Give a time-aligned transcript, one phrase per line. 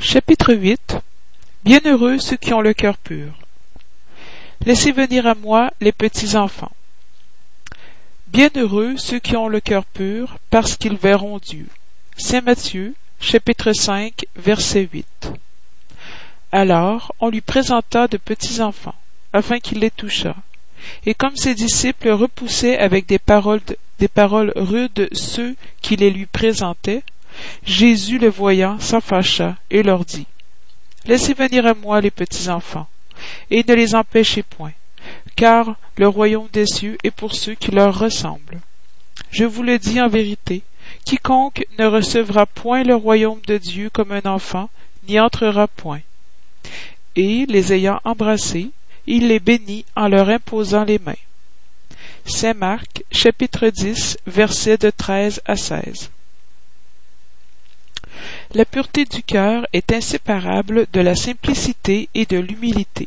[0.00, 0.96] Chapitre 8
[1.64, 3.32] Bienheureux ceux qui ont le cœur pur.
[4.64, 6.70] Laissez venir à moi les petits enfants.
[8.28, 11.66] Bienheureux ceux qui ont le cœur pur, parce qu'ils verront Dieu.
[12.16, 15.32] Saint Matthieu, chapitre 5, verset 8.
[16.52, 18.94] Alors on lui présenta de petits enfants,
[19.32, 20.36] afin qu'il les touchât.
[21.06, 23.60] Et comme ses disciples repoussaient avec des paroles,
[23.98, 27.02] des paroles rudes ceux qui les lui présentaient,
[27.64, 30.26] Jésus les voyant s'enfâcha et leur dit
[31.06, 32.88] Laissez venir à moi les petits enfants,
[33.50, 34.72] et ne les empêchez point,
[35.36, 38.60] car le royaume des cieux est pour ceux qui leur ressemblent.
[39.30, 40.62] Je vous le dis en vérité,
[41.04, 44.68] quiconque ne recevra point le royaume de Dieu comme un enfant
[45.08, 46.00] n'y entrera point.
[47.16, 48.70] Et, les ayant embrassés,
[49.06, 51.14] il les bénit en leur imposant les mains.
[52.26, 56.10] Saint Marc, chapitre 10, versets de 13 à 16.
[58.54, 63.06] La pureté du cœur est inséparable de la simplicité et de l'humilité.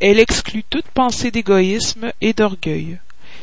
[0.00, 2.98] Elle exclut toute pensée d'égoïsme et d'orgueil.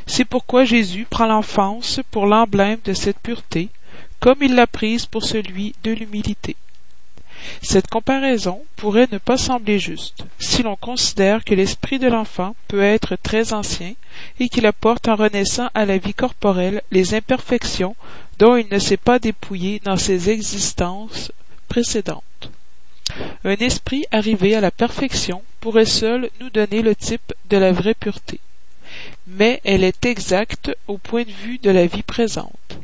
[0.07, 3.69] C'est pourquoi Jésus prend l'enfance pour l'emblème de cette pureté,
[4.19, 6.55] comme il l'a prise pour celui de l'humilité.
[7.61, 12.81] Cette comparaison pourrait ne pas sembler juste, si l'on considère que l'esprit de l'enfant peut
[12.81, 13.93] être très ancien
[14.39, 17.95] et qu'il apporte en renaissant à la vie corporelle les imperfections
[18.39, 21.31] dont il ne s'est pas dépouillé dans ses existences
[21.67, 22.23] précédentes.
[23.43, 27.93] Un esprit arrivé à la perfection pourrait seul nous donner le type de la vraie
[27.93, 28.39] pureté.
[29.27, 32.77] Mais elle est exacte au point de vue de la vie présente,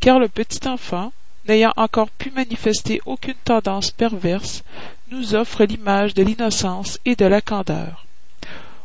[0.00, 1.12] car le petit enfant,
[1.48, 4.62] n'ayant encore pu manifester aucune tendance perverse,
[5.10, 8.06] nous offre l'image de l'innocence et de la candeur.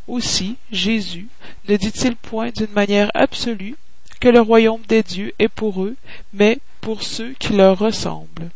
[0.07, 1.27] Aussi, Jésus
[1.67, 3.75] ne dit-il point d'une manière absolue
[4.19, 5.95] que le royaume des dieux est pour eux,
[6.33, 8.49] mais pour ceux qui leur ressemblent.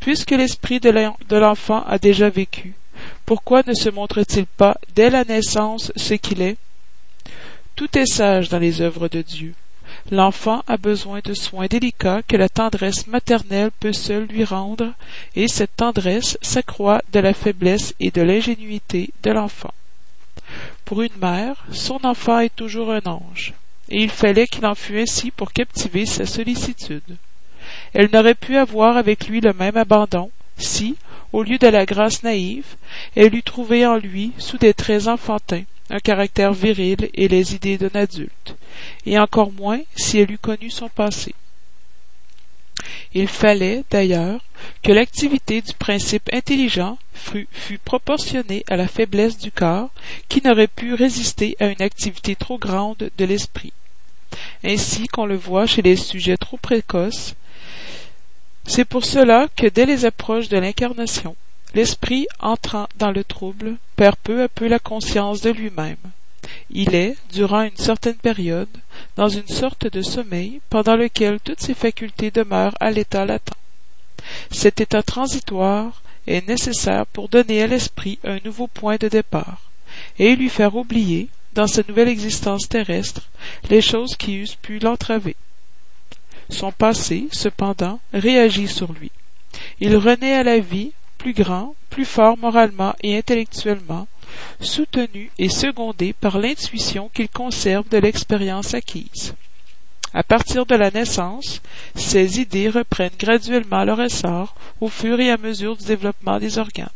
[0.00, 2.74] Puisque l'esprit de l'enfant a déjà vécu,
[3.26, 6.56] pourquoi ne se montre-t-il pas dès la naissance ce qu'il est?
[7.76, 9.54] Tout est sage dans les œuvres de Dieu.
[10.10, 14.92] L'enfant a besoin de soins délicats que la tendresse maternelle peut seule lui rendre,
[15.34, 19.74] et cette tendresse s'accroît de la faiblesse et de l'ingénuité de l'enfant.
[20.84, 23.54] Pour une mère, son enfant est toujours un ange
[23.90, 27.16] et il fallait qu'il en fût ainsi pour captiver sa sollicitude.
[27.94, 30.96] Elle n'aurait pu avoir avec lui le même abandon si,
[31.32, 32.76] au lieu de la grâce naïve,
[33.14, 37.78] elle eût trouvé en lui, sous des traits enfantins, un caractère viril et les idées
[37.78, 38.56] d'un adulte,
[39.06, 41.34] et encore moins si elle eût connu son passé.
[43.14, 44.40] Il fallait, d'ailleurs,
[44.82, 47.48] que l'activité du principe intelligent fût,
[47.84, 49.90] proportionnée à la faiblesse du corps,
[50.28, 53.72] qui n'aurait pu résister à une activité trop grande de l'esprit.
[54.64, 57.34] Ainsi qu'on le voit chez les sujets trop précoces,
[58.66, 61.36] c'est pour cela que dès les approches de l'incarnation,
[61.74, 65.96] l'esprit entrant dans le trouble perd peu à peu la conscience de lui-même.
[66.70, 68.68] Il est, durant une certaine période,
[69.16, 73.54] dans une sorte de sommeil pendant lequel toutes ses facultés demeurent à l'état latent.
[74.50, 79.70] Cet état transitoire est nécessaire pour donner à l'esprit un nouveau point de départ,
[80.18, 81.28] et lui faire oublier,
[81.58, 83.22] dans sa nouvelle existence terrestre,
[83.68, 85.34] les choses qui eussent pu l'entraver.
[86.50, 89.10] Son passé, cependant, réagit sur lui.
[89.80, 94.06] Il renaît à la vie, plus grand, plus fort moralement et intellectuellement,
[94.60, 99.34] soutenu et secondé par l'intuition qu'il conserve de l'expérience acquise.
[100.14, 101.60] À partir de la naissance,
[101.96, 106.86] ces idées reprennent graduellement leur essor au fur et à mesure du développement des organes.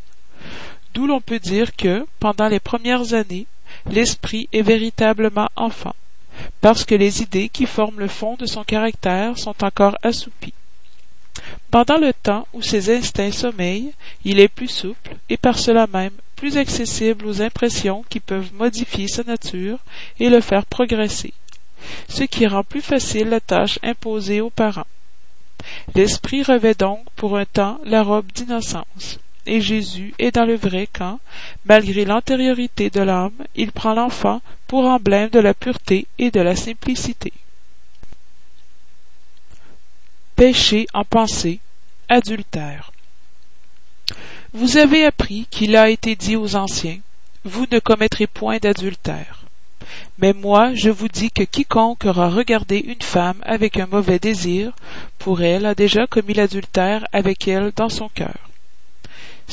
[0.93, 3.45] D'où l'on peut dire que, pendant les premières années,
[3.89, 5.95] l'esprit est véritablement enfant,
[6.61, 10.53] parce que les idées qui forment le fond de son caractère sont encore assoupies.
[11.71, 16.13] Pendant le temps où ses instincts sommeillent, il est plus souple et par cela même
[16.35, 19.79] plus accessible aux impressions qui peuvent modifier sa nature
[20.19, 21.33] et le faire progresser,
[22.09, 24.87] ce qui rend plus facile la tâche imposée aux parents.
[25.95, 30.87] L'esprit revêt donc pour un temps la robe d'innocence, et Jésus est dans le vrai
[30.91, 31.19] quand,
[31.65, 36.55] malgré l'antériorité de l'âme, il prend l'enfant pour emblème de la pureté et de la
[36.55, 37.33] simplicité.
[40.35, 41.59] Péché en pensée,
[42.09, 42.91] adultère.
[44.53, 46.99] Vous avez appris qu'il a été dit aux anciens,
[47.43, 49.43] Vous ne commettrez point d'adultère.
[50.17, 54.71] Mais moi, je vous dis que quiconque aura regardé une femme avec un mauvais désir,
[55.19, 58.52] pour elle a déjà commis l'adultère avec elle dans son cœur.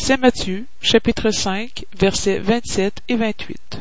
[0.03, 3.81] Saint Matthieu, chapitre 5, versets 27 et 28.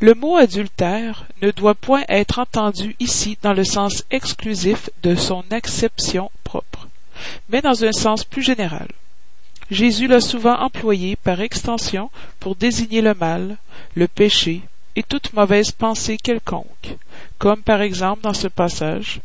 [0.00, 5.44] Le mot adultère ne doit point être entendu ici dans le sens exclusif de son
[5.50, 6.88] acception propre.
[7.50, 8.88] mais dans un sens plus général.
[9.70, 12.10] Jésus l'a souvent employé par extension
[12.40, 13.58] pour désigner le mal,
[13.94, 14.62] le péché
[14.96, 16.96] et toute mauvaise pensée quelconque,
[17.38, 19.20] comme par exemple dans ce passage.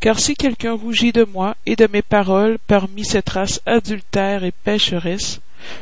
[0.00, 4.52] Car si quelqu'un rougit de moi et de mes paroles parmi cette race adultère et
[4.52, 5.40] pécheresse,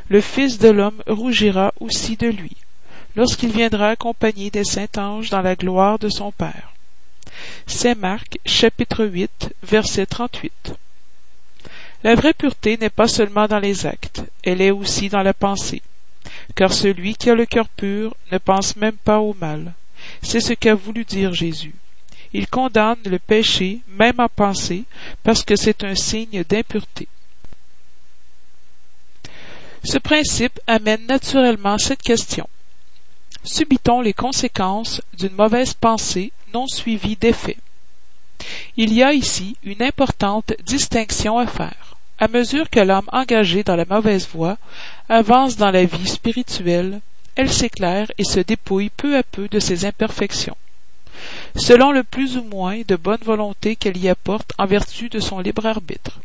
[0.09, 2.57] le Fils de l'homme rougira aussi de lui,
[3.15, 6.73] lorsqu'il viendra accompagné des saints anges dans la gloire de son Père.
[7.67, 10.73] C'est Marc chapitre 8 verset 38.
[12.03, 15.83] La vraie pureté n'est pas seulement dans les actes, elle est aussi dans la pensée.
[16.55, 19.75] Car celui qui a le cœur pur ne pense même pas au mal.
[20.23, 21.75] C'est ce qu'a voulu dire Jésus.
[22.39, 24.85] Il condamne le péché, même en pensée,
[25.23, 27.09] parce que c'est un signe d'impureté.
[29.83, 32.47] Ce principe amène naturellement cette question.
[33.43, 37.57] Subit-on les conséquences d'une mauvaise pensée non suivie d'effet?
[38.77, 41.97] Il y a ici une importante distinction à faire.
[42.19, 44.59] À mesure que l'homme engagé dans la mauvaise voie
[45.09, 47.01] avance dans la vie spirituelle,
[47.35, 50.59] elle s'éclaire et se dépouille peu à peu de ses imperfections,
[51.57, 55.41] selon le plus ou moins de bonne volonté qu'elle y apporte en vertu de son
[55.41, 56.21] libre arbitre.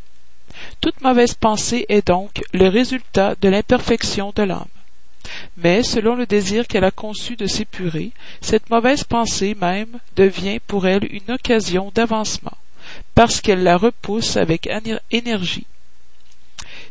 [0.82, 4.66] Toute mauvaise pensée est donc le résultat de l'imperfection de l'homme.
[5.58, 8.12] Mais selon le désir qu'elle a conçu de s'épurer,
[8.42, 12.58] cette mauvaise pensée même devient pour elle une occasion d'avancement,
[13.16, 14.70] parce qu'elle la repousse avec
[15.12, 15.68] énergie.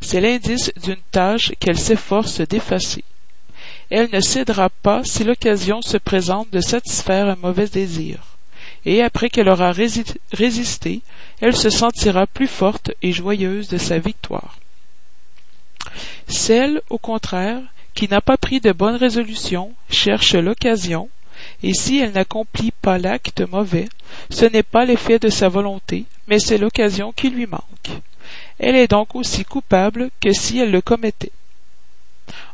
[0.01, 3.05] C'est l'indice d'une tâche qu'elle s'efforce d'effacer.
[3.91, 8.30] Elle ne cédera pas si l'occasion se présente de satisfaire un mauvais désir,
[8.87, 11.03] et après qu'elle aura résisté,
[11.41, 14.59] elle se sentira plus forte et joyeuse de sa victoire.
[16.29, 17.61] Celle, au contraire,
[17.95, 21.09] qui n'a pas pris de bonnes résolutions cherche l'occasion,
[21.63, 23.89] et si elle n'accomplit pas l'acte mauvais,
[24.31, 28.01] ce n'est pas l'effet de sa volonté, mais c'est l'occasion qui lui manque.
[28.59, 31.33] Elle est donc aussi coupable que si elle le commettait.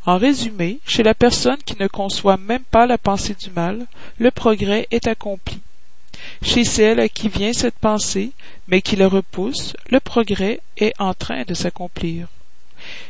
[0.07, 3.87] En résumé, chez la personne qui ne conçoit même pas la pensée du mal,
[4.19, 5.61] le progrès est accompli.
[6.43, 8.33] Chez celle à qui vient cette pensée,
[8.69, 12.29] mais qui la repousse, le progrès est en train de s'accomplir.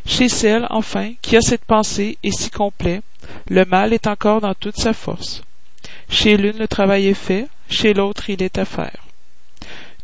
[0.06, 3.02] Chez celle, enfin, qui a cette pensée et si complet,
[3.48, 5.42] le mal est encore dans toute sa force.
[6.08, 9.04] Chez l'une le travail est fait, chez l'autre il est à faire.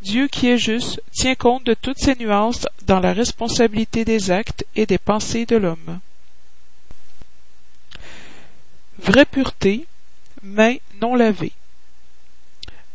[0.02, 4.66] Dieu qui est juste tient compte de toutes ces nuances dans la responsabilité des actes
[4.74, 6.00] et des pensées de l'homme.
[8.98, 9.86] Vraie pureté,
[10.42, 11.52] main non lavée.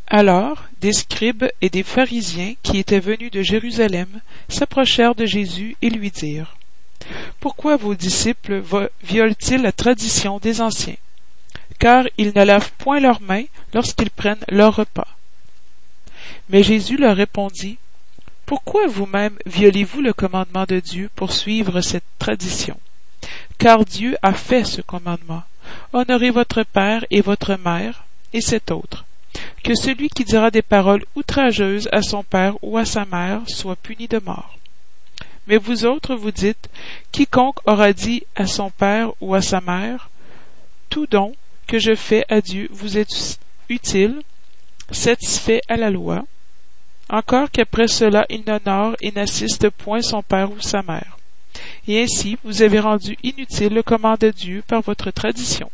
[0.07, 5.89] Alors des scribes et des pharisiens qui étaient venus de Jérusalem s'approchèrent de Jésus et
[5.89, 6.57] lui dirent
[7.39, 8.63] pourquoi vos disciples
[9.04, 10.95] violent-ils la tradition des anciens?
[11.80, 15.07] Car ils ne lavent point leurs mains lorsqu'ils prennent leur repas.
[16.50, 17.77] Mais Jésus leur répondit
[18.45, 22.77] Pourquoi vous-même violez-vous le commandement de Dieu pour suivre cette tradition?
[23.57, 25.44] Car Dieu a fait ce commandement.
[25.94, 29.06] Honorez votre père et votre mère, et cet autre.
[29.63, 33.75] Que celui qui dira des paroles outrageuses à son père ou à sa mère soit
[33.75, 34.57] puni de mort.
[35.47, 36.69] Mais vous autres, vous dites,
[37.11, 40.09] quiconque aura dit à son père ou à sa mère,
[40.89, 41.33] tout don
[41.67, 43.39] que je fais à Dieu vous est
[43.69, 44.21] utile,
[44.91, 46.25] satisfait à la loi,
[47.09, 51.18] encore qu'après cela il n'honore et n'assiste point son père ou sa mère.
[51.87, 55.69] Et ainsi vous avez rendu inutile le commande de Dieu par votre tradition.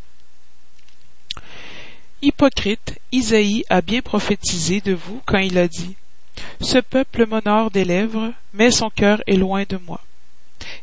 [2.23, 5.95] Hypocrite, Isaïe a bien prophétisé de vous quand il a dit
[6.61, 9.99] ce peuple m'honore des lèvres, mais son cœur est loin de moi.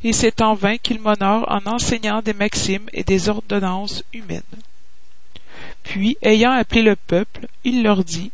[0.04, 4.42] Et c'est en vain qu'il m'honore en enseignant des maximes et des ordonnances humaines.
[5.82, 8.32] Puis, ayant appelé le peuple, il leur dit,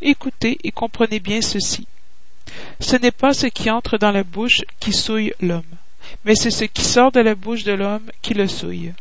[0.00, 1.88] Écoutez et comprenez bien ceci.
[2.78, 5.74] Ce n'est pas ce qui entre dans la bouche qui souille l'homme,
[6.24, 8.92] mais c'est ce qui sort de la bouche de l'homme qui le souille.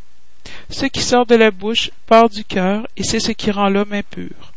[0.69, 3.93] Ce qui sort de la bouche part du cœur, et c'est ce qui rend l'homme
[3.93, 4.53] impur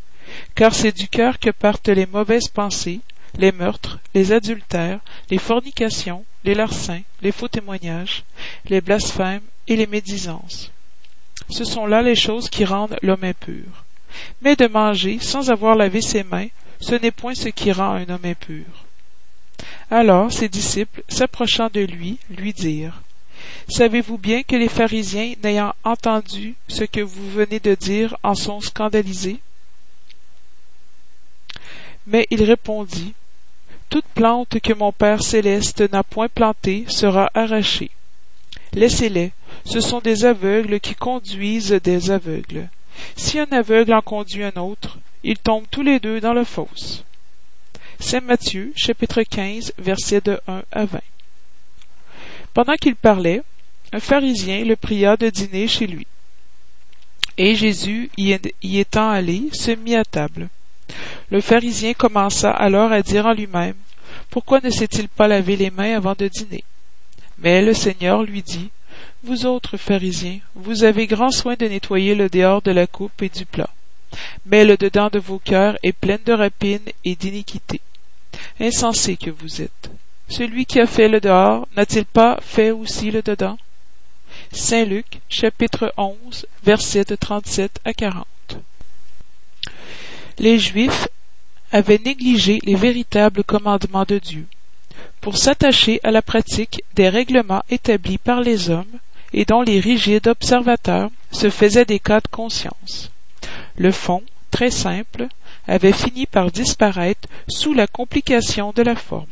[0.54, 3.00] car c'est du cœur que partent les mauvaises pensées,
[3.38, 8.24] les meurtres, les adultères, les fornications, les larcins, les faux témoignages,
[8.66, 10.70] les blasphèmes et les médisances.
[11.48, 13.84] Ce sont là les choses qui rendent l'homme impur.
[14.42, 16.48] Mais de manger sans avoir lavé ses mains,
[16.80, 18.64] ce n'est point ce qui rend un homme impur.
[19.90, 23.02] Alors ses disciples, s'approchant de lui, lui dirent
[23.68, 28.60] Savez-vous bien que les pharisiens, n'ayant entendu ce que vous venez de dire, en sont
[28.60, 29.40] scandalisés?
[32.06, 33.14] Mais il répondit
[33.88, 37.90] Toute plante que mon Père céleste n'a point plantée sera arrachée.
[38.72, 39.32] Laissez-les,
[39.64, 42.68] ce sont des aveugles qui conduisent des aveugles.
[43.16, 47.04] Si un aveugle en conduit un autre, ils tombent tous les deux dans la fosse.
[47.98, 51.00] Saint Matthieu, chapitre 15, versets de 1 à 20.
[52.54, 53.42] Pendant qu'il parlait,
[53.92, 56.06] un pharisien le pria de dîner chez lui.
[57.36, 60.48] Et Jésus, y étant allé, se mit à table.
[61.30, 63.76] Le pharisien commença alors à dire en lui-même,
[64.30, 66.64] Pourquoi ne s'est-il pas lavé les mains avant de dîner?
[67.38, 68.70] Mais le Seigneur lui dit,
[69.22, 73.28] Vous autres pharisiens, vous avez grand soin de nettoyer le dehors de la coupe et
[73.28, 73.70] du plat.
[74.44, 77.80] Mais le dedans de vos cœurs est plein de rapines et d'iniquité.
[78.58, 79.90] Insensé que vous êtes.
[80.30, 83.58] Celui qui a fait le dehors n'a-t-il pas fait aussi le dedans?
[84.52, 88.26] Saint Luc, chapitre 11, versets de 37 à 40.
[90.38, 91.08] Les Juifs
[91.72, 94.46] avaient négligé les véritables commandements de Dieu
[95.20, 98.98] pour s'attacher à la pratique des règlements établis par les hommes
[99.32, 103.10] et dont les rigides observateurs se faisaient des cas de conscience.
[103.76, 104.22] Le fond,
[104.52, 105.26] très simple,
[105.66, 109.26] avait fini par disparaître sous la complication de la forme.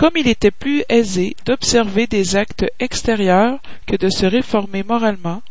[0.00, 5.42] Comme il était plus aisé d'observer des actes extérieurs que de se réformer moralement,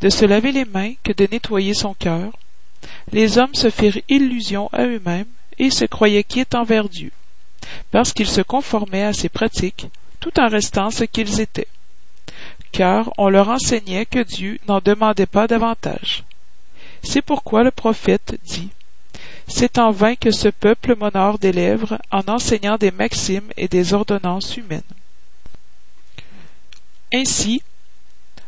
[0.00, 2.32] de se laver les mains que de nettoyer son cœur,
[3.12, 7.10] les hommes se firent illusion à eux-mêmes et se croyaient quittes envers Dieu,
[7.90, 9.88] parce qu'ils se conformaient à ses pratiques,
[10.20, 11.68] tout en restant ce qu'ils étaient.
[12.72, 16.24] Car on leur enseignait que Dieu n'en demandait pas davantage.
[17.02, 18.70] C'est pourquoi le prophète dit
[19.54, 23.92] c'est en vain que ce peuple m'honore des lèvres en enseignant des maximes et des
[23.92, 24.80] ordonnances humaines.
[27.12, 27.62] Ainsi,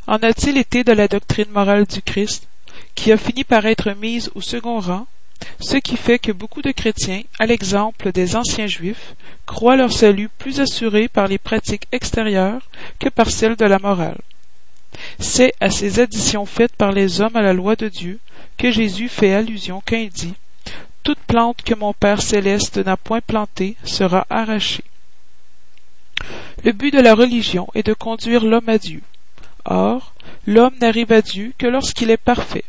[0.06, 2.49] en a-t-il été de la doctrine morale du Christ,
[2.94, 5.06] qui a fini par être mise au second rang,
[5.61, 10.30] ce qui fait que beaucoup de chrétiens, à l'exemple des anciens juifs, croient leur salut
[10.38, 14.20] plus assuré par les pratiques extérieures que par celles de la morale.
[15.18, 18.20] C'est à ces additions faites par les hommes à la loi de Dieu
[18.56, 20.34] que Jésus fait allusion quand il dit
[21.04, 24.84] toute plante que mon Père céleste n'a point plantée sera arrachée.
[26.64, 29.02] Le but de la religion est de conduire l'homme à Dieu.
[29.66, 30.14] Or,
[30.46, 32.64] l'homme n'arrive à Dieu que lorsqu'il est parfait.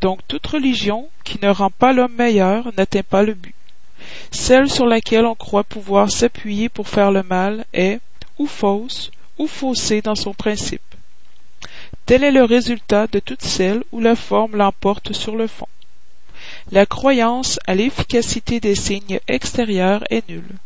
[0.00, 3.54] Donc toute religion qui ne rend pas l'homme meilleur n'atteint pas le but.
[4.32, 8.00] Celle sur laquelle on croit pouvoir s'appuyer pour faire le mal est
[8.38, 10.82] ou fausse ou faussée dans son principe.
[12.06, 15.68] Tel est le résultat de toute celle où la forme l'emporte sur le fond.
[16.70, 20.56] La croyance à l'efficacité des signes extérieurs est nulle,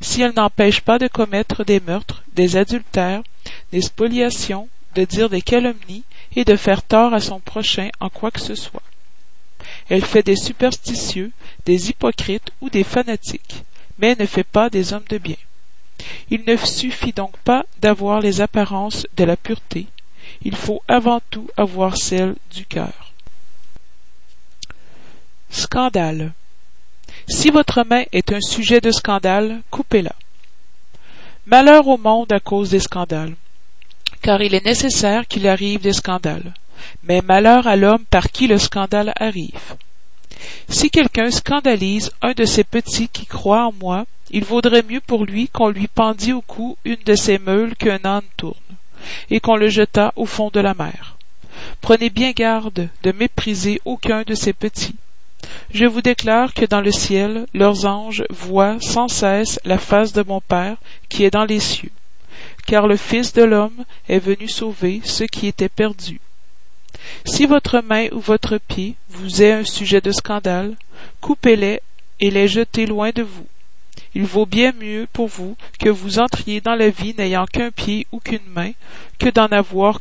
[0.00, 3.22] si elle n'empêche pas de commettre des meurtres, des adultères,
[3.72, 8.30] des spoliations, de dire des calomnies et de faire tort à son prochain en quoi
[8.30, 8.82] que ce soit.
[9.88, 11.32] Elle fait des superstitieux,
[11.64, 13.64] des hypocrites ou des fanatiques,
[13.98, 15.36] mais ne fait pas des hommes de bien.
[16.30, 19.86] Il ne suffit donc pas d'avoir les apparences de la pureté,
[20.42, 23.05] il faut avant tout avoir celles du cœur.
[25.50, 26.32] Scandale.
[27.28, 30.14] Si votre main est un sujet de scandale, coupez-la.
[31.46, 33.34] Malheur au monde à cause des scandales,
[34.22, 36.54] car il est nécessaire qu'il arrive des scandales,
[37.04, 39.76] mais malheur à l'homme par qui le scandale arrive.
[40.68, 45.24] Si quelqu'un scandalise un de ces petits qui croient en moi, il vaudrait mieux pour
[45.24, 48.56] lui qu'on lui pendît au cou une de ces meules qu'un âne tourne,
[49.30, 51.16] et qu'on le jetât au fond de la mer.
[51.80, 54.96] Prenez bien garde de mépriser aucun de ces petits,
[55.72, 60.22] je vous déclare que dans le ciel leurs anges voient sans cesse la face de
[60.22, 60.76] mon Père
[61.08, 61.90] qui est dans les cieux,
[62.66, 66.20] car le Fils de l'homme est venu sauver ceux qui étaient perdus.
[67.24, 70.76] Si votre main ou votre pied vous est un sujet de scandale,
[71.20, 71.80] coupez-les
[72.20, 73.46] et les jetez loin de vous.
[74.14, 78.06] Il vaut bien mieux pour vous que vous entriez dans la vie n'ayant qu'un pied
[78.12, 78.72] ou qu'une main,
[79.18, 80.00] que d'en avoir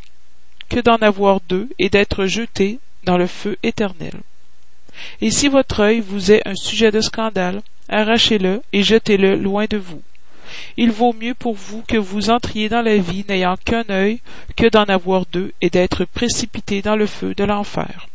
[0.70, 4.14] que d'en avoir deux et d'être jeté dans le feu éternel.
[5.22, 9.78] Et si votre œil vous est un sujet de scandale, arrachez-le et jetez-le loin de
[9.78, 10.02] vous.
[10.78, 14.20] Il vaut mieux pour vous que vous entriez dans la vie n'ayant qu'un œil
[14.56, 18.08] que d'en avoir deux et d'être précipité dans le feu de l'enfer.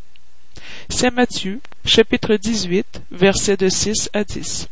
[0.88, 4.68] Saint Matthieu, chapitre 18, versets de 6 à 10.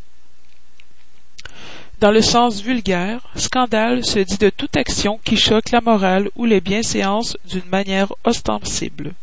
[2.01, 6.45] Dans le sens vulgaire, scandale se dit de toute action qui choque la morale ou
[6.45, 9.15] les bienséances d'une manière ostensible.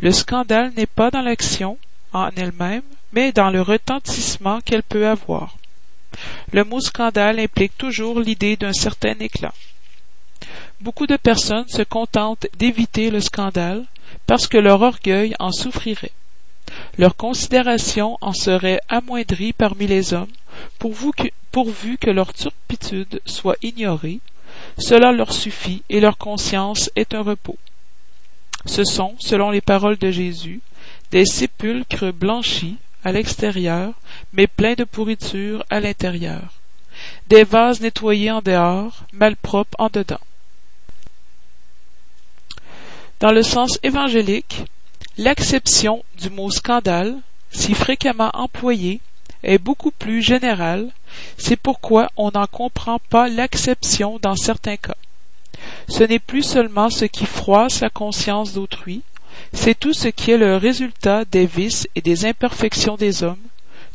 [0.00, 1.78] Le scandale n'est pas dans l'action,
[2.12, 5.56] en elle-même, mais dans le retentissement qu'elle peut avoir.
[6.52, 9.54] Le mot scandale implique toujours l'idée d'un certain éclat.
[10.80, 13.84] Beaucoup de personnes se contentent d'éviter le scandale
[14.26, 16.12] parce que leur orgueil en souffrirait.
[16.98, 20.30] Leur considération en serait amoindrie parmi les hommes
[20.78, 24.20] pourvu que, pourvu que leur turpitude soit ignorée,
[24.78, 27.58] cela leur suffit et leur conscience est un repos.
[28.66, 30.60] Ce sont, selon les paroles de Jésus,
[31.10, 33.92] des sépulcres blanchis, à l'extérieur,
[34.32, 36.52] mais pleins de pourriture à l'intérieur.
[37.28, 40.20] Des vases nettoyés en dehors, malpropres en dedans.
[43.20, 44.64] Dans le sens évangélique,
[45.18, 47.16] l'acception du mot scandale,
[47.50, 49.00] si fréquemment employé,
[49.42, 50.90] est beaucoup plus générale,
[51.38, 54.96] c'est pourquoi on n'en comprend pas l'acception dans certains cas.
[55.88, 59.02] Ce n'est plus seulement ce qui froisse la conscience d'autrui,
[59.52, 63.38] c'est tout ce qui est le résultat des vices et des imperfections des hommes,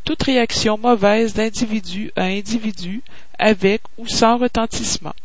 [0.03, 3.01] toute réaction mauvaise d'individu à individu,
[3.39, 5.15] avec ou sans retentissement.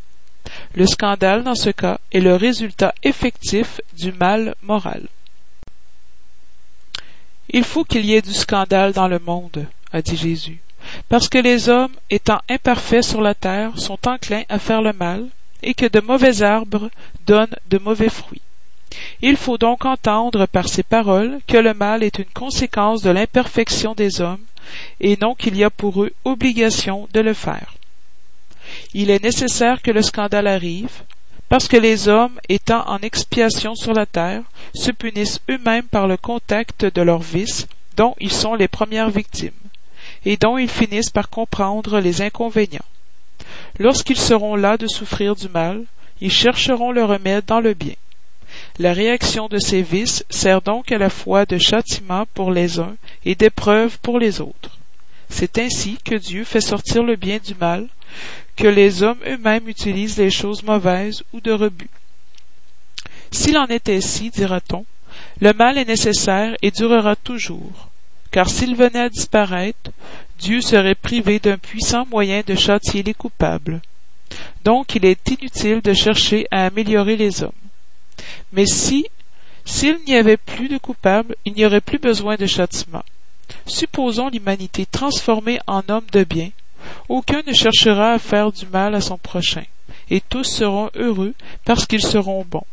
[0.75, 5.07] Le scandale, dans ce cas, est le résultat effectif du mal moral.
[7.50, 10.61] Il faut qu'il y ait du scandale dans le monde, a dit Jésus,
[11.09, 15.26] parce que les hommes, étant imparfaits sur la terre, sont enclins à faire le mal,
[15.62, 16.90] et que de mauvais arbres
[17.26, 18.40] donnent de mauvais fruits.
[19.23, 23.94] Il faut donc entendre par ces paroles que le mal est une conséquence de l'imperfection
[23.94, 24.44] des hommes,
[25.00, 27.75] et non qu'il y a pour eux obligation de le faire.
[28.94, 31.02] Il est nécessaire que le scandale arrive,
[31.49, 34.42] parce que les hommes, étant en expiation sur la terre,
[34.75, 37.66] se punissent eux-mêmes par le contact de leurs vices,
[37.97, 39.50] dont ils sont les premières victimes,
[40.25, 42.78] et dont ils finissent par comprendre les inconvénients.
[43.78, 45.85] Lorsqu'ils seront là de souffrir du mal,
[46.20, 47.94] ils chercheront le remède dans le bien.
[48.81, 52.97] La réaction de ces vices sert donc à la fois de châtiment pour les uns
[53.27, 54.79] et d'épreuve pour les autres.
[55.29, 57.89] C'est ainsi que Dieu fait sortir le bien du mal,
[58.57, 61.91] que les hommes eux-mêmes utilisent les choses mauvaises ou de rebut.
[63.31, 64.87] S'il en est ainsi, dira-t-on,
[65.43, 67.91] le mal est nécessaire et durera toujours,
[68.31, 69.91] car s'il venait à disparaître,
[70.39, 73.83] Dieu serait privé d'un puissant moyen de châtier les coupables.
[74.65, 77.53] Donc il est inutile de chercher à améliorer les hommes.
[78.53, 79.07] Mais si,
[79.65, 83.05] s'il n'y avait plus de coupables, il n'y aurait plus besoin de châtiment.
[83.67, 86.50] Supposons l'humanité transformée en homme de bien,
[87.09, 89.65] aucun ne cherchera à faire du mal à son prochain,
[90.11, 92.66] et tous seront heureux parce qu'ils seront bons.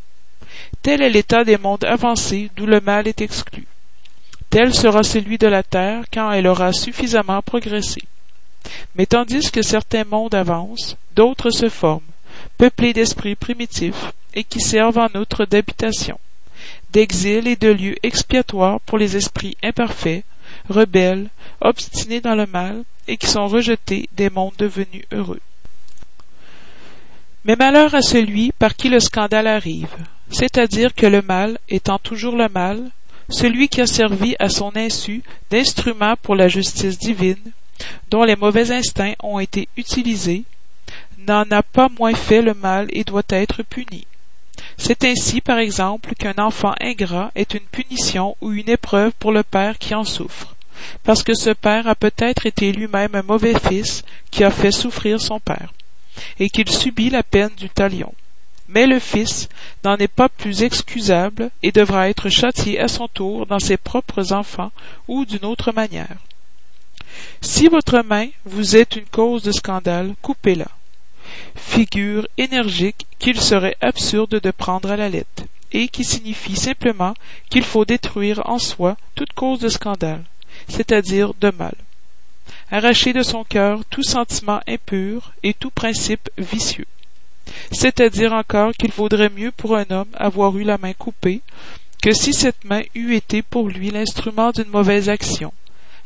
[0.82, 3.66] Tel est l'état des mondes avancés d'où le mal est exclu.
[4.50, 8.02] Tel sera celui de la terre quand elle aura suffisamment progressé.
[8.96, 12.02] Mais tandis que certains mondes avancent, d'autres se forment,
[12.58, 16.20] peuplés d'esprits primitifs, et qui servent en outre d'habitation,
[16.92, 20.24] d'exil et de lieu expiatoire pour les esprits imparfaits,
[20.70, 25.40] rebelles, obstinés dans le mal, et qui sont rejetés des mondes devenus heureux.
[27.46, 29.90] Mais malheur à celui par qui le scandale arrive,
[30.30, 32.92] c'est-à-dire que le mal, étant toujours le mal,
[33.30, 37.54] celui qui a servi à son insu d'instrument pour la justice divine,
[38.12, 40.44] dont les mauvais instincts ont été utilisés,
[41.18, 44.06] n'en a pas moins fait le mal et doit être puni.
[44.78, 49.44] C'est ainsi, par exemple, qu'un enfant ingrat est une punition ou une épreuve pour le
[49.44, 50.56] père qui en souffre,
[51.04, 55.20] parce que ce père a peut-être été lui-même un mauvais fils qui a fait souffrir
[55.20, 55.74] son père,
[56.40, 58.14] et qu'il subit la peine du talion.
[58.70, 59.48] Mais le fils
[59.84, 64.34] n'en est pas plus excusable et devra être châtié à son tour dans ses propres
[64.34, 64.72] enfants
[65.08, 66.18] ou d'une autre manière.
[67.42, 70.68] Si votre main vous est une cause de scandale, coupez-la.
[71.56, 77.14] Figure énergique qu'il serait absurde de prendre à la lettre, et qui signifie simplement
[77.50, 80.24] qu'il faut détruire en soi toute cause de scandale,
[80.68, 81.76] c'est-à-dire de mal.
[82.72, 86.86] Arracher de son cœur tout sentiment impur et tout principe vicieux
[87.72, 91.42] c'est-à-dire encore qu'il vaudrait mieux pour un homme avoir eu la main coupée
[92.02, 95.52] que si cette main eût été pour lui l'instrument d'une mauvaise action,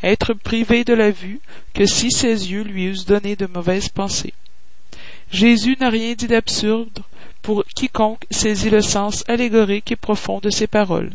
[0.04, 1.40] être privé de la vue
[1.74, 4.34] que si ses yeux lui eussent donné de mauvaises pensées.
[5.32, 7.00] Jésus n'a rien dit d'absurde
[7.42, 11.12] pour quiconque saisit le sens allégorique et profond de ses paroles,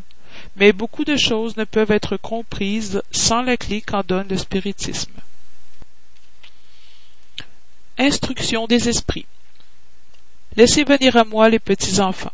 [0.57, 5.13] mais beaucoup de choses ne peuvent être comprises sans la clé qu'en donne le spiritisme.
[7.99, 9.27] Instruction des esprits.
[10.57, 12.33] Laissez venir à moi les petits enfants.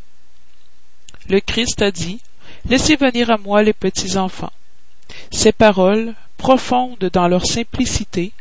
[1.29, 2.21] Le Christ a dit,
[2.69, 4.53] Laissez venir à moi les petits enfants.
[5.33, 8.33] Ces paroles, profondes dans leur simplicité,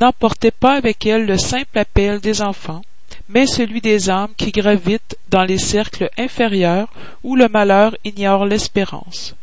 [0.00, 2.82] n'emportaient pas avec elles le simple appel des enfants,
[3.28, 6.88] mais celui des âmes qui gravitent dans les cercles inférieurs
[7.22, 9.34] où le malheur ignore l'espérance.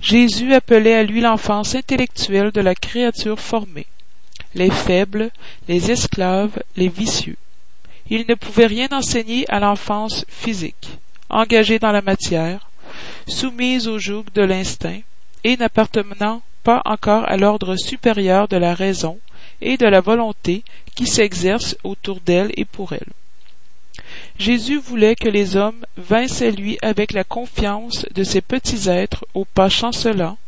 [0.00, 3.86] Jésus appelait à lui l'enfance intellectuelle de la créature formée,
[4.54, 5.30] les faibles,
[5.68, 7.36] les esclaves, les vicieux
[8.08, 12.68] il ne pouvait rien enseigner à l'enfance physique, engagée dans la matière,
[13.26, 15.00] soumise au joug de l'instinct,
[15.44, 19.18] et n'appartenant pas encore à l'ordre supérieur de la raison
[19.60, 20.62] et de la volonté
[20.94, 23.12] qui s'exerce autour d'elle et pour elle.
[24.38, 29.26] Jésus voulait que les hommes vinssent à lui avec la confiance de ces petits êtres
[29.34, 30.38] aux pas chancelants,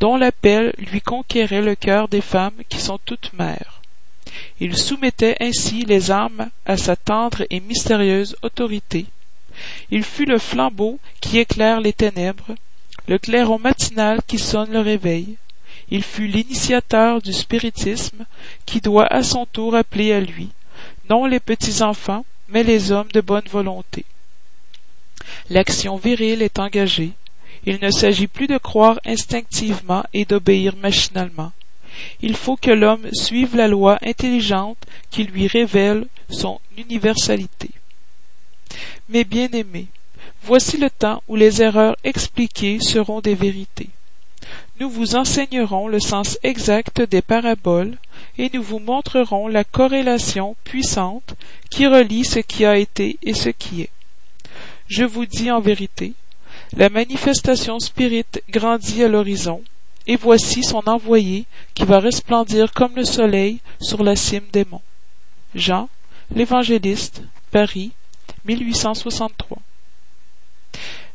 [0.00, 3.80] dont l'appel lui conquérait le cœur des femmes qui sont toutes mères.
[4.60, 9.06] Il soumettait ainsi les âmes à sa tendre et mystérieuse autorité.
[9.90, 12.54] Il fut le flambeau qui éclaire les ténèbres,
[13.06, 15.36] le clairon matinal qui sonne le réveil.
[15.90, 18.24] Il fut l'initiateur du spiritisme
[18.66, 20.48] qui doit à son tour appeler à lui,
[21.10, 24.04] non les petits enfants, mais les hommes de bonne volonté.
[25.50, 27.12] L'action virile est engagée.
[27.66, 31.52] Il ne s'agit plus de croire instinctivement et d'obéir machinalement.
[32.20, 34.78] Il faut que l'homme suive la loi intelligente
[35.10, 37.70] qui lui révèle son universalité.
[39.08, 39.86] Mes bien-aimés,
[40.42, 43.90] voici le temps où les erreurs expliquées seront des vérités.
[44.80, 47.96] Nous vous enseignerons le sens exact des paraboles
[48.38, 51.34] et nous vous montrerons la corrélation puissante
[51.70, 53.90] qui relie ce qui a été et ce qui est.
[54.88, 56.12] Je vous dis en vérité,
[56.76, 59.62] la manifestation spirite grandit à l'horizon,
[60.06, 64.82] et voici son envoyé qui va resplendir comme le soleil sur la cime des monts.
[65.54, 65.88] Jean,
[66.34, 67.92] l'évangéliste, Paris,
[68.44, 69.58] 1863.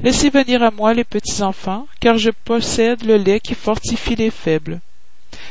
[0.01, 4.31] Laissez venir à moi les petits enfants, car je possède le lait qui fortifie les
[4.31, 4.79] faibles.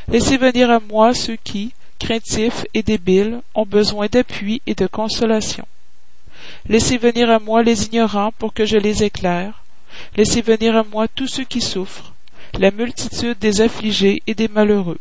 [0.08, 5.66] Laissez venir à moi ceux qui, craintifs et débiles, ont besoin d'appui et de consolation.
[6.66, 9.62] Laissez venir à moi les ignorants pour que je les éclaire.
[10.16, 12.14] Laissez venir à moi tous ceux qui souffrent,
[12.58, 14.98] la multitude des affligés et des malheureux.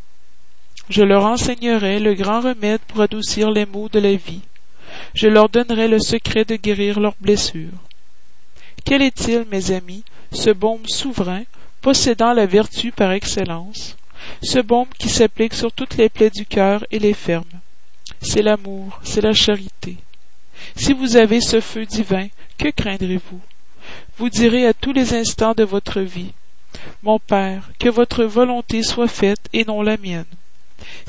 [0.89, 4.41] Je leur enseignerai le grand remède pour adoucir les maux de la vie.
[5.13, 7.86] Je leur donnerai le secret de guérir leurs blessures.
[8.87, 11.43] Quel est-il, mes amis, ce baume souverain,
[11.81, 13.97] possédant la vertu par excellence,
[14.41, 17.43] ce baume qui s'applique sur toutes les plaies du cœur et les ferme?
[18.21, 19.97] C'est l'amour, c'est la charité.
[20.77, 23.41] Si vous avez ce feu divin, que craindrez-vous?
[24.17, 26.31] Vous direz à tous les instants de votre vie,
[27.03, 30.23] Mon Père, que votre volonté soit faite et non la mienne.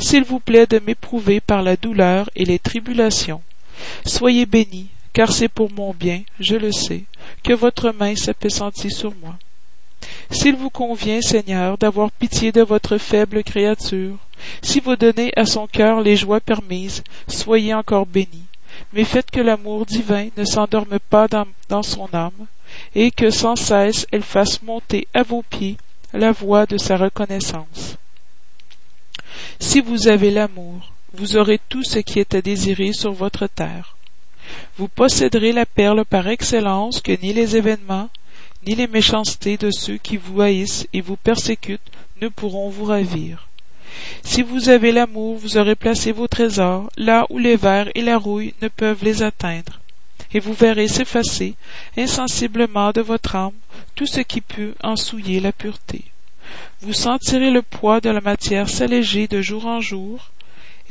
[0.01, 3.41] S'il vous plaît de m'éprouver par la douleur et les tribulations,
[4.05, 7.02] soyez béni, car c'est pour mon bien, je le sais,
[7.42, 9.35] que votre main s'appessentit sur moi.
[10.31, 14.16] S'il vous convient, Seigneur, d'avoir pitié de votre faible créature,
[14.62, 18.44] si vous donnez à son cœur les joies permises, soyez encore béni,
[18.92, 22.46] mais faites que l'amour divin ne s'endorme pas dans, dans son âme,
[22.94, 25.78] et que sans cesse elle fasse monter à vos pieds
[26.12, 27.96] la voix de sa reconnaissance.
[29.59, 33.98] Si vous avez l'amour, vous aurez tout ce qui est à désirer sur votre terre.
[34.77, 38.11] Vous posséderez la perle par excellence que ni les événements,
[38.67, 41.81] ni les méchancetés de ceux qui vous haïssent et vous persécutent
[42.21, 43.49] ne pourront vous ravir.
[44.23, 48.19] Si vous avez l'amour, vous aurez placé vos trésors là où les vers et la
[48.19, 49.81] rouille ne peuvent les atteindre,
[50.33, 51.55] et vous verrez s'effacer
[51.97, 53.55] insensiblement de votre âme
[53.95, 56.05] tout ce qui peut en souiller la pureté.
[56.81, 60.31] Vous sentirez le poids de la matière s'alléger de jour en jour,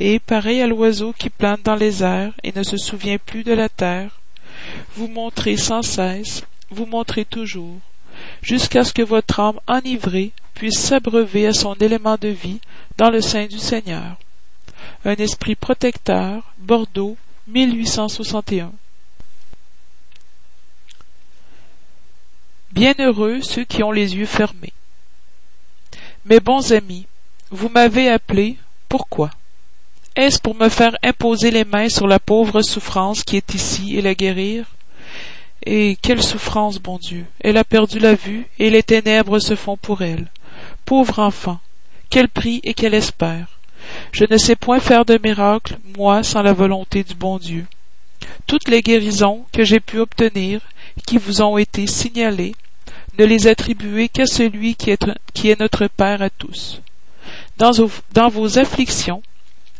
[0.00, 3.52] et, pareil à l'oiseau qui plane dans les airs et ne se souvient plus de
[3.52, 4.20] la terre,
[4.94, 7.78] vous montrez sans cesse, vous montrez toujours,
[8.42, 12.60] jusqu'à ce que votre âme enivrée puisse s'abreuver à son élément de vie
[12.96, 14.16] dans le sein du Seigneur.
[15.04, 18.72] Un esprit protecteur, Bordeaux, 1861.
[22.72, 24.72] Bienheureux ceux qui ont les yeux fermés.
[26.26, 27.06] Mes bons amis,
[27.50, 28.58] vous m'avez appelé,
[28.88, 29.30] pourquoi?
[30.18, 34.02] Est-ce pour me faire imposer les mains sur la pauvre souffrance qui est ici et
[34.02, 34.64] la guérir?
[35.64, 37.24] Et quelle souffrance, bon Dieu.
[37.38, 40.26] Elle a perdu la vue, et les ténèbres se font pour elle.
[40.84, 41.60] Pauvre enfant.
[42.10, 43.60] Quel prix et quel espère.
[44.10, 47.66] Je ne sais point faire de miracle, moi, sans la volonté du bon Dieu.
[48.48, 50.62] Toutes les guérisons que j'ai pu obtenir,
[51.06, 52.56] qui vous ont été signalées,
[53.20, 56.80] ne les attribuez qu'à celui qui est, notre Père à tous.
[57.56, 59.22] Dans vos afflictions,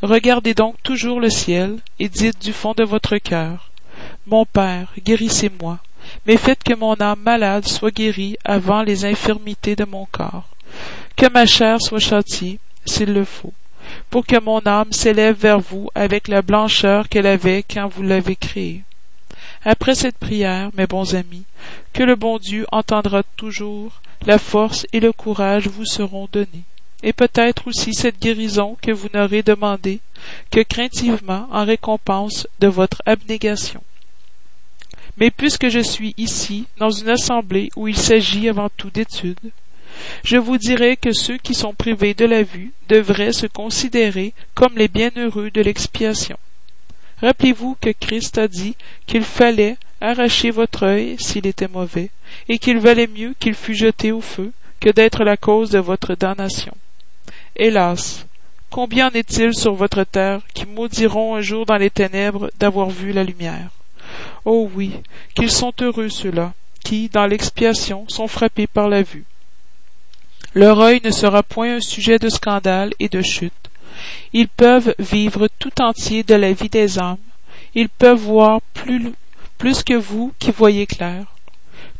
[0.02, 3.72] Regardez donc toujours le ciel, et dites du fond de votre cœur.
[4.28, 5.80] Mon Père, guérissez-moi,
[6.24, 10.48] mais faites que mon âme malade soit guérie avant les infirmités de mon corps,
[11.16, 13.52] que ma chair soit châtiée, s'il le faut,
[14.08, 18.36] pour que mon âme s'élève vers vous avec la blancheur qu'elle avait quand vous l'avez
[18.36, 18.84] créée.
[19.64, 21.42] Après cette prière, mes bons amis,
[21.92, 26.64] que le bon Dieu entendra toujours, la force et le courage vous seront donnés
[27.02, 30.00] et peut-être aussi cette guérison que vous n'aurez demandée
[30.50, 33.82] que craintivement en récompense de votre abnégation.
[35.16, 39.50] Mais puisque je suis ici, dans une assemblée où il s'agit avant tout d'études,
[40.24, 44.76] je vous dirai que ceux qui sont privés de la vue devraient se considérer comme
[44.76, 46.36] les bienheureux de l'expiation.
[47.20, 52.10] Rappelez-vous que Christ a dit qu'il fallait arracher votre œil s'il était mauvais,
[52.48, 56.14] et qu'il valait mieux qu'il fût jeté au feu que d'être la cause de votre
[56.14, 56.76] damnation.
[57.60, 58.24] Hélas,
[58.70, 63.10] combien en est-il sur votre terre qui maudiront un jour dans les ténèbres d'avoir vu
[63.10, 63.70] la lumière?
[64.44, 64.92] Oh oui,
[65.34, 66.52] qu'ils sont heureux ceux-là,
[66.84, 69.24] qui, dans l'expiation, sont frappés par la vue.
[70.54, 73.52] Leur œil ne sera point un sujet de scandale et de chute.
[74.32, 77.18] Ils peuvent vivre tout entier de la vie des âmes.
[77.74, 79.12] Ils peuvent voir plus,
[79.58, 81.24] plus que vous qui voyez clair.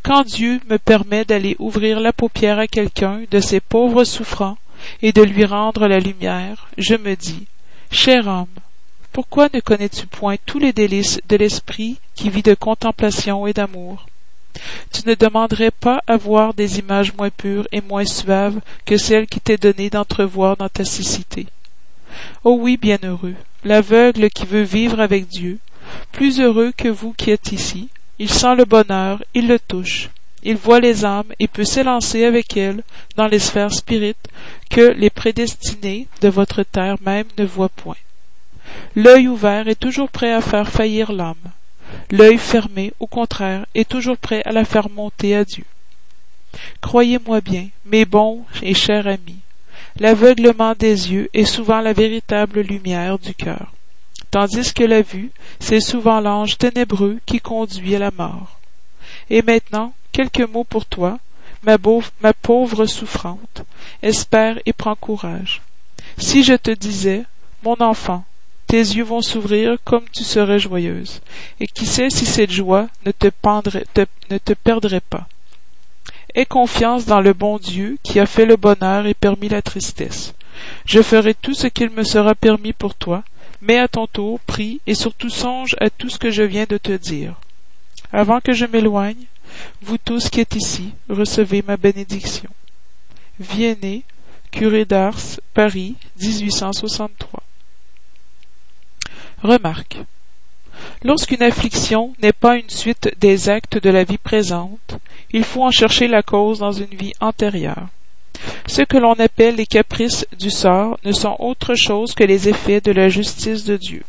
[0.03, 4.57] Quand Dieu me permet d'aller ouvrir la paupière à quelqu'un de ces pauvres souffrants
[5.01, 7.47] et de lui rendre la lumière, je me dis,
[7.91, 8.47] cher homme,
[9.11, 14.05] pourquoi ne connais-tu point tous les délices de l'esprit qui vit de contemplation et d'amour?
[14.91, 19.27] Tu ne demanderais pas à voir des images moins pures et moins suaves que celles
[19.27, 21.47] qui t'est donné d'entrevoir dans ta cécité.
[22.43, 25.59] Oh oui, bienheureux, l'aveugle qui veut vivre avec Dieu,
[26.11, 30.09] plus heureux que vous qui êtes ici, il sent le bonheur, il le touche,
[30.43, 32.83] il voit les âmes et peut s'élancer avec elles
[33.15, 34.27] dans les sphères spirites
[34.69, 37.97] que les prédestinés de votre terre même ne voient point.
[38.95, 41.35] L'œil ouvert est toujours prêt à faire faillir l'âme.
[42.11, 45.65] L'œil fermé, au contraire, est toujours prêt à la faire monter à Dieu.
[46.81, 49.39] Croyez-moi bien, mes bons et chers amis,
[49.99, 53.73] l'aveuglement des yeux est souvent la véritable lumière du cœur,
[54.31, 58.59] tandis que la vue, c'est souvent l'ange ténébreux qui conduit à la mort.
[59.29, 61.19] Et maintenant, quelques mots pour toi,
[61.63, 61.77] ma,
[62.33, 63.63] pauvre souffrante,
[64.01, 65.61] espère et prends courage.
[66.17, 67.23] Si je te disais,
[67.63, 68.23] mon enfant,
[68.67, 71.21] tes yeux vont s'ouvrir comme tu serais joyeuse,
[71.59, 73.29] et qui sait si cette joie ne te,
[74.29, 75.27] ne te perdrait pas.
[76.35, 80.35] Aie confiance dans le bon Dieu qui a fait le bonheur et permis la tristesse.
[80.85, 83.23] Je ferai tout ce qu'il me sera permis pour toi,
[83.61, 86.77] mais à ton tour, prie et surtout songe à tout ce que je viens de
[86.77, 87.33] te dire.
[88.11, 89.25] Avant que je m'éloigne,
[89.81, 92.49] vous tous qui êtes ici, recevez ma bénédiction.
[93.39, 94.03] Viennet,
[94.51, 97.43] curé d'Ars, Paris, 1863.
[99.41, 99.97] Remarque.
[101.03, 104.97] Lorsqu'une affliction n'est pas une suite des actes de la vie présente,
[105.31, 107.87] il faut en chercher la cause dans une vie antérieure.
[108.67, 112.81] Ce que l'on appelle les caprices du sort ne sont autre chose que les effets
[112.81, 114.03] de la justice de Dieu.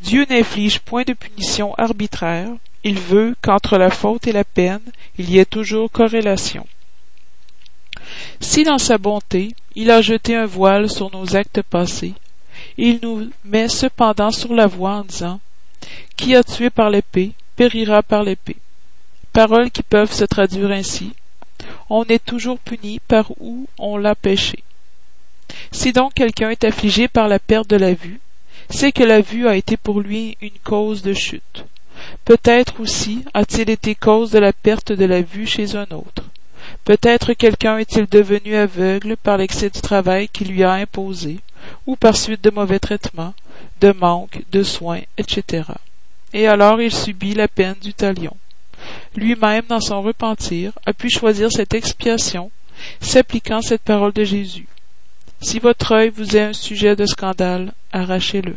[0.00, 2.48] Dieu n'inflige point de punition arbitraire,
[2.84, 4.80] il veut qu'entre la faute et la peine
[5.18, 6.66] il y ait toujours corrélation.
[8.40, 12.14] Si dans sa bonté il a jeté un voile sur nos actes passés,
[12.78, 15.40] il nous met cependant sur la voie en disant
[16.16, 18.56] Qui a tué par l'épée périra par l'épée.
[19.32, 21.12] Paroles qui peuvent se traduire ainsi
[21.90, 24.62] On est toujours puni par où on l'a péché.
[25.72, 28.20] Si donc quelqu'un est affligé par la perte de la vue,
[28.70, 31.64] c'est que la vue a été pour lui une cause de chute.
[32.24, 36.24] Peut-être aussi a-t-il été cause de la perte de la vue chez un autre.
[36.84, 41.38] Peut-être quelqu'un est-il devenu aveugle par l'excès du travail qui lui a imposé,
[41.86, 43.34] ou par suite de mauvais traitements,
[43.80, 45.64] de manque de soins, etc.
[46.32, 48.36] Et alors il subit la peine du talion.
[49.14, 52.50] Lui-même, dans son repentir, a pu choisir cette expiation,
[53.00, 54.66] s'appliquant cette parole de Jésus.
[55.48, 58.56] Si votre œil vous est un sujet de scandale, arrachez-le.